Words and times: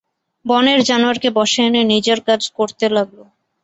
বনের 0.45 0.79
জানোয়ারকে 0.89 1.29
বশে 1.37 1.61
এনে 1.67 1.81
নিজের 1.93 2.19
কাজ 2.27 2.41
করতে 2.57 2.85
লাগল। 2.95 3.19